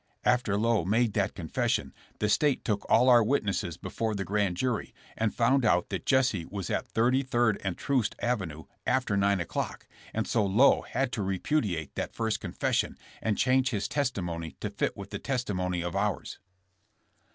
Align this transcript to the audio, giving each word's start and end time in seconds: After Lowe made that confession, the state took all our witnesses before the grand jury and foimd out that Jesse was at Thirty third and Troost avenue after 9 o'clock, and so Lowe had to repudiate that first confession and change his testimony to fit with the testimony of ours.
After 0.25 0.57
Lowe 0.57 0.83
made 0.83 1.13
that 1.13 1.35
confession, 1.35 1.93
the 2.17 2.27
state 2.27 2.65
took 2.65 2.89
all 2.89 3.07
our 3.07 3.23
witnesses 3.23 3.77
before 3.77 4.15
the 4.15 4.25
grand 4.25 4.57
jury 4.57 4.95
and 5.15 5.31
foimd 5.31 5.63
out 5.63 5.89
that 5.89 6.07
Jesse 6.07 6.43
was 6.49 6.71
at 6.71 6.87
Thirty 6.87 7.21
third 7.21 7.61
and 7.63 7.77
Troost 7.77 8.15
avenue 8.19 8.63
after 8.87 9.15
9 9.15 9.39
o'clock, 9.39 9.85
and 10.11 10.27
so 10.27 10.43
Lowe 10.43 10.81
had 10.81 11.11
to 11.11 11.21
repudiate 11.21 11.93
that 11.93 12.15
first 12.15 12.39
confession 12.39 12.97
and 13.21 13.37
change 13.37 13.69
his 13.69 13.87
testimony 13.87 14.55
to 14.59 14.71
fit 14.71 14.97
with 14.97 15.11
the 15.11 15.19
testimony 15.19 15.83
of 15.83 15.95
ours. 15.95 16.39